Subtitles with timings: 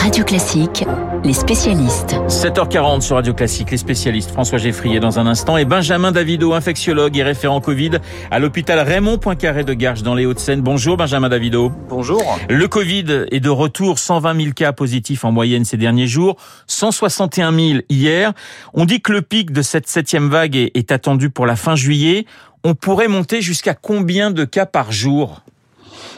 [0.00, 0.86] Radio Classique,
[1.24, 2.14] les spécialistes.
[2.26, 4.30] 7h40 sur Radio Classique, les spécialistes.
[4.30, 7.98] François Geffrier dans un instant et Benjamin Davido, infectiologue et référent Covid
[8.30, 10.62] à l'hôpital Raymond Poincaré de Garges dans les Hauts-de-Seine.
[10.62, 11.70] Bonjour Benjamin Davido.
[11.90, 12.22] Bonjour.
[12.48, 16.36] Le Covid est de retour, 120 000 cas positifs en moyenne ces derniers jours,
[16.66, 18.32] 161 000 hier.
[18.72, 22.24] On dit que le pic de cette septième vague est attendu pour la fin juillet.
[22.64, 25.42] On pourrait monter jusqu'à combien de cas par jour?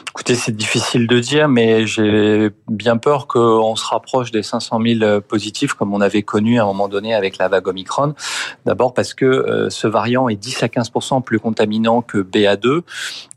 [0.09, 5.21] Écoutez, c'est difficile de dire, mais j'ai bien peur qu'on se rapproche des 500 000
[5.21, 8.13] positifs comme on avait connu à un moment donné avec la vague Omicron.
[8.65, 12.81] D'abord parce que euh, ce variant est 10 à 15% plus contaminant que BA2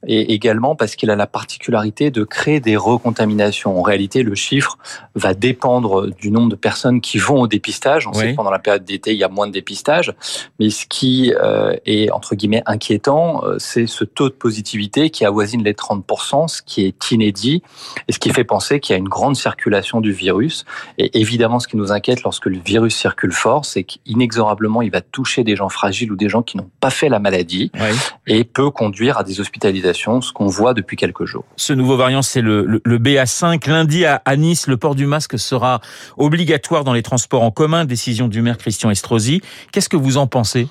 [0.06, 3.78] et également parce qu'il a la particularité de créer des recontaminations.
[3.78, 4.78] En réalité, le chiffre
[5.14, 8.06] va dépendre du nombre de personnes qui vont au dépistage.
[8.06, 10.14] On sait que pendant la période d'été, il y a moins de dépistage,
[10.60, 15.24] mais ce qui euh, est entre guillemets inquiétant, euh, c'est ce taux de positivité qui
[15.24, 16.04] avoisine les 30
[16.48, 17.62] ce qui est inédit
[18.08, 20.64] et ce qui fait penser qu'il y a une grande circulation du virus.
[20.98, 25.00] Et évidemment, ce qui nous inquiète lorsque le virus circule fort, c'est qu'inexorablement, il va
[25.00, 27.70] toucher des gens fragiles ou des gens qui n'ont pas fait la maladie
[28.26, 31.44] et peut conduire à des hospitalisations, ce qu'on voit depuis quelques jours.
[31.56, 33.68] Ce nouveau variant, c'est le, le, BA5.
[33.68, 35.80] Lundi à, Nice, le port du masque sera
[36.16, 37.84] obligatoire dans les transports en commun.
[37.84, 39.40] Décision du maire Christian Estrosi.
[39.72, 40.68] Qu'est-ce que vous en pensez?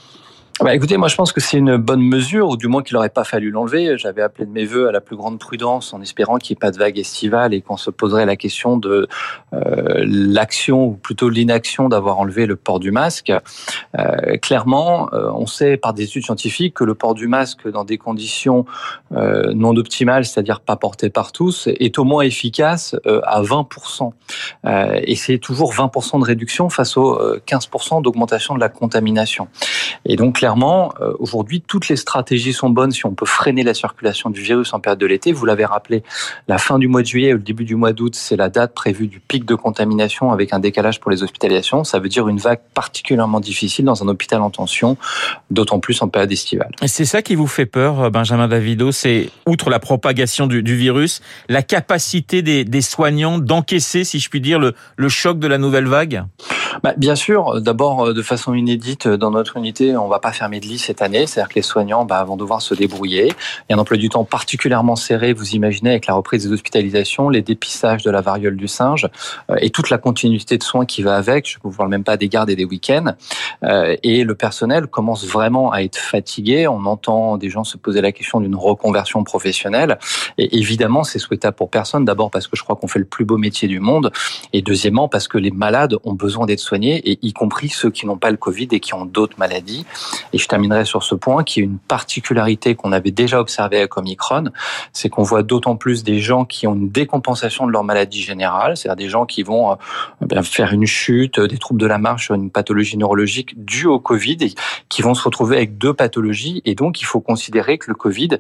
[0.62, 3.10] Bah écoutez, moi je pense que c'est une bonne mesure, ou du moins qu'il n'aurait
[3.10, 3.98] pas fallu l'enlever.
[3.98, 6.62] J'avais appelé de mes voeux à la plus grande prudence en espérant qu'il n'y ait
[6.62, 9.10] pas de vague estivale et qu'on se poserait la question de
[9.54, 13.34] euh, l'action, ou plutôt l'inaction d'avoir enlevé le port du masque.
[14.00, 17.84] Euh, clairement, euh, on sait par des études scientifiques que le port du masque dans
[17.84, 18.66] des conditions
[19.12, 24.12] non optimales, c'est-à-dire pas porté par tous, est au moins efficace à 20%.
[24.66, 27.18] et c'est toujours 20% de réduction face aux
[27.48, 29.48] 15% d'augmentation de la contamination.
[30.06, 33.74] Et donc clairement, euh, aujourd'hui, toutes les stratégies sont bonnes si on peut freiner la
[33.74, 35.32] circulation du virus en période de l'été.
[35.32, 36.04] Vous l'avez rappelé,
[36.48, 38.76] la fin du mois de juillet ou le début du mois d'août, c'est la date
[38.76, 41.84] prévue du pic de contamination avec un décalage pour les hospitalisations.
[41.84, 44.98] Ça veut dire une vague particulièrement difficile dans un hôpital en tension,
[45.50, 46.70] d'autant plus en période estivale.
[46.86, 51.64] C'est ça qui vous fait peur, Benjamin Davido, c'est, outre la propagation du, virus, la
[51.64, 56.24] capacité des, soignants d'encaisser, si je puis dire, le choc de la nouvelle vague?
[56.84, 60.66] Bah, Bien sûr, d'abord, de façon inédite, dans notre unité, on va pas fermer de
[60.66, 63.28] lit cette année, c'est-à-dire que les soignants bah, vont devoir se débrouiller.
[63.28, 66.52] Il y a un emploi du temps particulièrement serré, vous imaginez, avec la reprise des
[66.52, 69.08] hospitalisations, les dépistages de la variole du singe
[69.50, 71.50] euh, et toute la continuité de soins qui va avec.
[71.50, 73.14] Je ne vous parle même pas des gardes et des week-ends.
[73.64, 76.68] Euh, et le personnel commence vraiment à être fatigué.
[76.68, 79.98] On entend des gens se poser la question d'une reconversion professionnelle.
[80.38, 82.06] Et évidemment, c'est souhaitable pour personne.
[82.06, 84.12] D'abord parce que je crois qu'on fait le plus beau métier du monde.
[84.54, 88.06] Et deuxièmement, parce que les malades ont besoin d'être soignés, et y compris ceux qui
[88.06, 89.86] n'ont pas le Covid et qui ont d'autres maladies.
[90.34, 93.98] Et je terminerai sur ce point qui est une particularité qu'on avait déjà observée avec
[93.98, 94.46] Omicron,
[94.94, 98.78] c'est qu'on voit d'autant plus des gens qui ont une décompensation de leur maladie générale,
[98.78, 102.50] c'est-à-dire des gens qui vont euh, faire une chute, des troubles de la marche, une
[102.50, 104.54] pathologie neurologique due au Covid, et
[104.90, 106.62] qui vont se retrouver avec deux pathologies.
[106.66, 108.40] Et donc, il faut considérer que le Covid,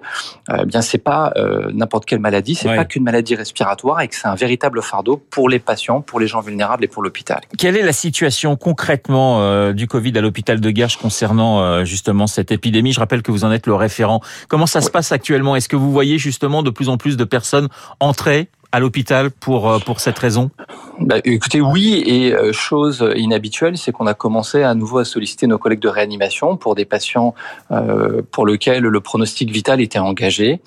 [0.49, 4.07] euh, eh bien, c'est pas euh, n'importe quelle maladie, c'est pas qu'une maladie respiratoire, et
[4.07, 7.41] que c'est un véritable fardeau pour les patients, pour les gens vulnérables et pour l'hôpital.
[7.57, 12.51] Quelle est la situation concrètement du Covid à l'hôpital de Garches concernant euh, justement cette
[12.51, 12.93] épidémie.
[12.93, 14.21] Je rappelle que vous en êtes le référent.
[14.47, 15.55] Comment ça se passe actuellement?
[15.55, 17.67] Est-ce que vous voyez justement de plus en plus de personnes
[17.99, 20.51] entrer à l'hôpital pour, euh, pour cette raison?
[20.99, 25.47] Bah, écoutez, oui, et euh, chose inhabituelle, c'est qu'on a commencé à nouveau à solliciter
[25.47, 27.35] nos collègues de réanimation pour des patients
[27.71, 30.59] euh, pour lesquels le pronostic vital était engagé.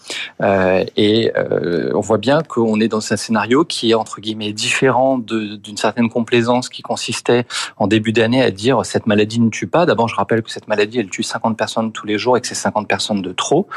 [0.97, 1.33] Et
[1.95, 6.09] on voit bien qu'on est dans un scénario qui est entre guillemets différent d'une certaine
[6.09, 7.45] complaisance qui consistait
[7.77, 9.87] en début d'année à dire cette maladie ne tue pas.
[9.87, 12.47] D'abord, je rappelle que cette maladie, elle tue 50 personnes tous les jours et que
[12.47, 13.69] c'est 50 personnes de trop.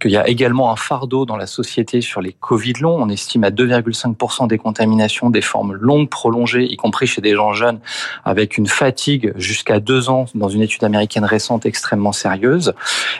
[0.00, 2.96] Qu'il y a également un fardeau dans la société sur les Covid longs.
[3.00, 7.52] On estime à 2,5% des contaminations des formes longue, prolongée, y compris chez des gens
[7.52, 7.80] jeunes,
[8.24, 12.74] avec une fatigue jusqu'à deux ans dans une étude américaine récente extrêmement sérieuse.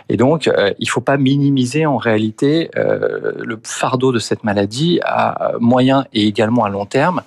[0.08, 4.44] Et donc, euh, il ne faut pas minimiser en réalité euh, le fardeau de cette
[4.44, 7.22] maladie à moyen et également à long terme.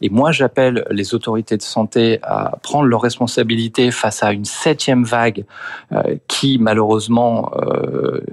[0.00, 5.04] Et moi, j'appelle les autorités de santé à prendre leurs responsabilités face à une septième
[5.04, 5.44] vague
[5.92, 7.50] euh, qui, malheureusement,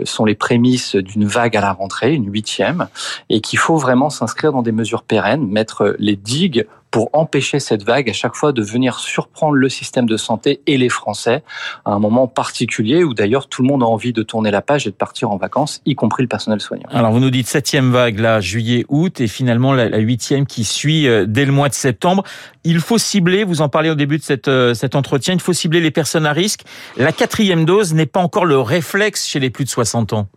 [0.03, 2.87] sont les prémices d'une vague à la rentrée, une huitième,
[3.29, 7.83] et qu'il faut vraiment s'inscrire dans des mesures pérennes, mettre les digues pour empêcher cette
[7.83, 11.43] vague à chaque fois de venir surprendre le système de santé et les Français
[11.85, 14.87] à un moment particulier où d'ailleurs tout le monde a envie de tourner la page
[14.87, 16.87] et de partir en vacances, y compris le personnel soignant.
[16.91, 21.07] Alors vous nous dites septième vague là, juillet, août et finalement la huitième qui suit
[21.07, 22.23] euh, dès le mois de septembre.
[22.63, 25.81] Il faut cibler, vous en parlez au début de euh, cet entretien, il faut cibler
[25.81, 26.61] les personnes à risque.
[26.97, 30.27] La quatrième dose n'est pas encore le réflexe chez les plus de 60 ans.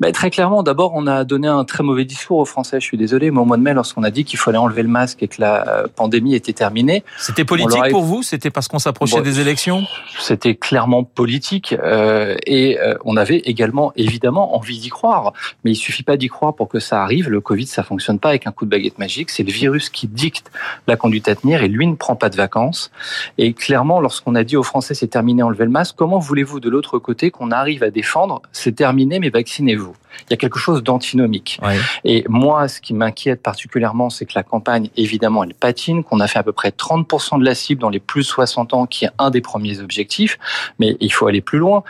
[0.00, 2.80] Ben, Très clairement, d'abord, on a donné un très mauvais discours aux Français.
[2.80, 4.88] Je suis désolé, mais au mois de mai, lorsqu'on a dit qu'il fallait enlever le
[4.88, 7.04] masque et que la euh, pandémie était terminée.
[7.18, 8.22] C'était politique pour vous?
[8.22, 9.84] C'était parce qu'on s'approchait des élections?
[10.18, 11.74] C'était clairement politique.
[11.82, 15.32] Euh, et euh, on avait également, évidemment, envie d'y croire.
[15.64, 17.28] Mais il suffit pas d'y croire pour que ça arrive.
[17.28, 19.30] Le Covid, ça fonctionne pas avec un coup de baguette magique.
[19.30, 20.50] C'est le virus qui dicte
[20.86, 22.90] la conduite à tenir et lui ne prend pas de vacances.
[23.38, 26.68] Et clairement, lorsqu'on a dit aux Français c'est terminé, enlevez le masque, comment voulez-vous de
[26.68, 30.82] l'autre côté qu'on arrive à défendre c'est terminé, mais vaccinez-vous il y a quelque chose
[30.82, 31.60] d'antinomique.
[32.04, 36.26] Et moi, ce qui m'inquiète particulièrement, c'est que la campagne, évidemment, elle patine, qu'on a
[36.26, 39.10] fait à peu près 30% de la cible dans les plus 60 ans, qui est
[39.18, 40.38] un des premiers objectifs,
[40.78, 41.84] mais il faut aller plus loin.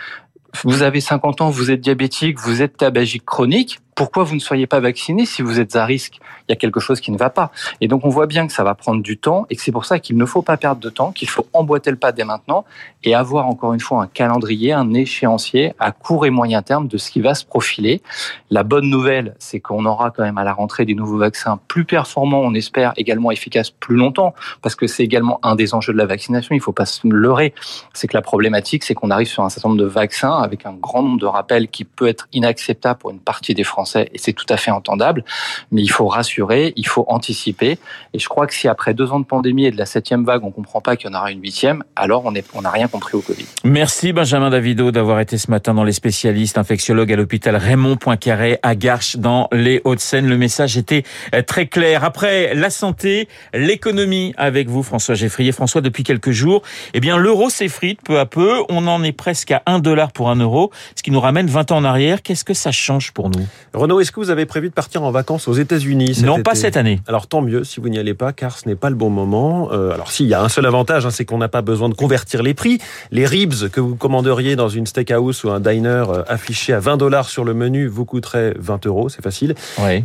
[0.65, 4.67] Vous avez 50 ans, vous êtes diabétique, vous êtes tabagique chronique, pourquoi vous ne soyez
[4.67, 6.21] pas vacciné si vous êtes à risque?
[6.49, 7.51] Il y a quelque chose qui ne va pas.
[7.81, 9.87] Et donc on voit bien que ça va prendre du temps et que c'est pour
[9.87, 12.67] ça qu'il ne faut pas perdre de temps, qu'il faut emboîter le pas dès maintenant
[13.05, 16.99] et avoir encore une fois un calendrier, un échéancier à court et moyen terme de
[16.99, 18.03] ce qui va se profiler.
[18.51, 21.87] La bonne nouvelle, c'est qu'on aura quand même à la rentrée des nouveaux vaccins plus
[21.87, 25.99] performants, on espère également efficaces plus longtemps, parce que c'est également un des enjeux de
[25.99, 26.55] la vaccination.
[26.55, 27.55] Il ne faut pas se leurrer.
[27.95, 30.75] C'est que la problématique, c'est qu'on arrive sur un certain nombre de vaccins avec un
[30.75, 34.33] grand nombre de rappels qui peut être inacceptable pour une partie des Français et c'est
[34.33, 35.25] tout à fait entendable.
[35.71, 37.79] Mais il faut rassurer, il faut anticiper.
[38.13, 40.43] Et je crois que si après deux ans de pandémie et de la septième vague,
[40.45, 43.21] on comprend pas qu'il y en aura une huitième, alors on n'a rien compris au
[43.21, 43.47] Covid.
[43.65, 48.59] Merci Benjamin Davido d'avoir été ce matin dans les spécialistes infectiologues à l'hôpital Raymond Poincaré
[48.63, 50.27] à Garches dans les Hauts-de-Seine.
[50.27, 51.05] Le message était
[51.35, 52.05] euh, très clair.
[52.05, 55.53] Après la santé, l'économie avec vous François Geffrier.
[55.53, 56.63] François, depuis quelques jours,
[56.95, 58.63] eh bien l'euro s'effrite peu à peu.
[58.69, 61.73] On en est presque à 1 dollar pour un euro, ce qui nous ramène 20
[61.73, 62.23] ans en arrière.
[62.23, 63.47] Qu'est-ce que ça change pour nous?
[63.77, 66.79] Renaud, est-ce que vous avez prévu de partir en vacances aux États-Unis Non, pas cette
[66.79, 66.99] année.
[67.07, 69.69] Alors tant mieux si vous n'y allez pas, car ce n'est pas le bon moment.
[69.71, 71.95] Euh, alors s'il y a un seul avantage, hein, c'est qu'on n'a pas besoin de
[71.95, 72.79] convertir les prix.
[73.11, 76.97] Les ribs que vous commanderiez dans une steakhouse ou un diner euh, affiché à 20
[76.97, 79.55] dollars sur le menu vous coûterait 20 euros, c'est facile.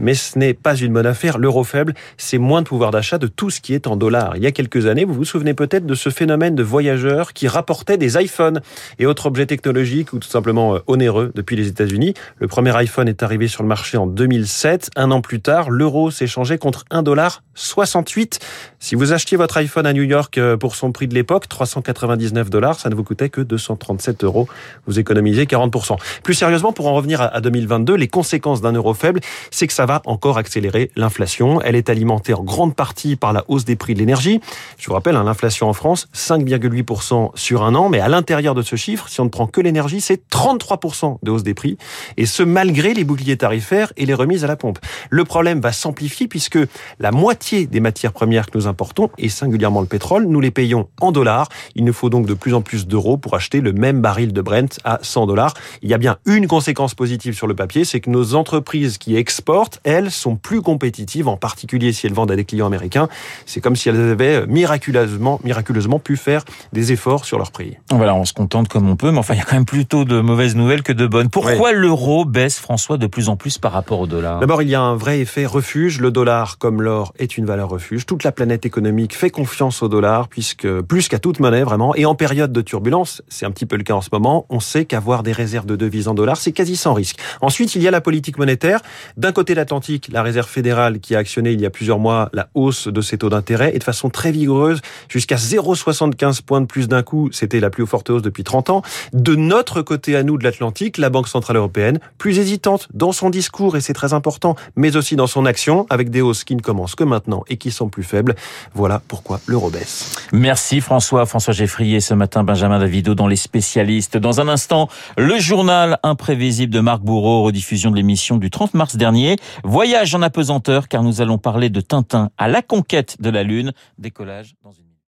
[0.02, 1.38] Mais ce n'est pas une bonne affaire.
[1.38, 4.36] L'euro faible, c'est moins de pouvoir d'achat de tout ce qui est en dollars.
[4.36, 7.48] Il y a quelques années, vous vous souvenez peut-être de ce phénomène de voyageurs qui
[7.48, 8.60] rapportaient des iPhones
[9.00, 12.16] et autres objets technologiques ou tout simplement euh, onéreux depuis les États-Unis.
[12.40, 14.90] Le premier iPhone est arrivé sur le marché en 2007.
[14.96, 18.40] Un an plus tard, l'euro changé contre 1,68$.
[18.80, 22.50] Si vous achetiez votre iPhone à New York euh, pour son prix de l'époque, 399
[22.50, 24.48] dollars, ça ne vous coûtait que 237 euros.
[24.88, 25.98] Vous économisez 40%.
[26.24, 29.20] Plus sérieusement, pour en revenir à 2022, les conséquences d'un euro faible,
[29.52, 31.62] c'est que ça va encore accélérer l'inflation.
[31.62, 34.42] Elle est alimentée en grande partie par la hausse des prix de l'énergie.
[34.78, 38.62] Je vous rappelle, hein, l'inflation en France, 5,8% sur un an, mais à l'intérieur de
[38.62, 41.78] ce chiffre, si on ne prend que l'énergie, c'est 33% de hausse des prix.
[42.18, 43.51] Et ce, malgré les boucliers tarifaires
[43.98, 44.80] et les remises à la pompe.
[45.10, 46.60] Le problème va s'amplifier puisque
[47.00, 50.88] la moitié des matières premières que nous importons, et singulièrement le pétrole, nous les payons
[51.00, 51.50] en dollars.
[51.76, 54.42] Il nous faut donc de plus en plus d'euros pour acheter le même baril de
[54.42, 55.54] Brent à 100 dollars.
[55.82, 59.16] Il y a bien une conséquence positive sur le papier, c'est que nos entreprises qui
[59.16, 63.08] exportent, elles, sont plus compétitives, en particulier si elles vendent à des clients américains.
[63.46, 66.44] C'est comme si elles avaient miraculeusement, miraculeusement pu faire
[66.74, 67.78] des efforts sur leur prix.
[67.92, 70.06] Voilà, on se contente comme on peut, mais enfin, il y a quand même plutôt
[70.06, 71.30] de mauvaises nouvelles que de bonnes.
[71.30, 74.76] Pourquoi l'euro baisse, François, de plus en plus par rapport au dollar D'abord, il y
[74.76, 76.00] a un vrai effet refuge.
[76.00, 78.06] Le dollar, comme l'or, est une valeur refuge.
[78.06, 81.96] Toute la planète économique fait confiance au dollar, puisque plus qu'à toute monnaie, vraiment.
[81.96, 84.60] Et en période de turbulence, c'est un petit peu le cas en ce moment, on
[84.60, 87.18] sait qu'avoir des réserves de devises en dollars, c'est quasi sans risque.
[87.42, 88.82] Ensuite, il y a la politique monétaire.
[89.18, 92.30] D'un côté de l'Atlantique, la Réserve fédérale qui a actionné il y a plusieurs mois
[92.34, 96.66] la hausse de ses taux d'intérêt et de façon très vigoureuse, jusqu'à 0,75 points de
[96.66, 97.30] plus d'un coup.
[97.32, 98.82] C'était la plus forte hausse depuis 30 ans.
[99.14, 103.30] De notre côté à nous de l'Atlantique, la Banque Centrale Européenne, plus hésitante dans son
[103.30, 106.62] discours, et c'est très important, mais aussi dans son action, avec des hausses qui ne
[106.62, 108.34] commencent que maintenant et qui sont plus faibles.
[108.74, 110.16] Voilà pourquoi l'euro baisse.
[110.34, 111.28] Merci François.
[111.28, 114.18] François Geffrier, ce matin, Benjamin Davido dans les spécialistes.
[114.18, 118.96] Dans un instant, le journal imprévisible de Marc Bourreau, rediffusion de l'émission du 30 mars
[118.96, 119.36] dernier.
[119.64, 123.72] Voyage en apesanteur, car nous allons parler de Tintin à la conquête de la Lune.
[124.00, 124.91] Décollage dans une